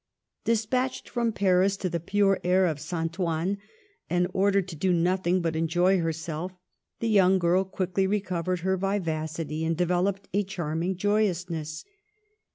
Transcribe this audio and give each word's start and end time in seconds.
Despatched 0.45 1.07
from 1.07 1.31
Paris 1.31 1.77
to 1.77 1.87
the 1.87 1.99
pure 1.99 2.39
air 2.43 2.65
of 2.65 2.79
St. 2.79 3.19
Ouen, 3.19 3.59
and 4.09 4.27
ordered 4.33 4.67
to 4.69 4.75
do 4.75 4.91
nothing 4.91 5.41
but 5.43 5.55
enjoy 5.55 5.99
her 5.99 6.11
self, 6.11 6.53
the 7.01 7.07
young 7.07 7.37
girl 7.37 7.63
quickly 7.63 8.07
recovered 8.07 8.61
her 8.61 8.77
vivac 8.77 9.37
ity, 9.39 9.63
and 9.63 9.77
developed 9.77 10.27
a 10.33 10.43
charming 10.43 10.97
joyousness. 10.97 11.85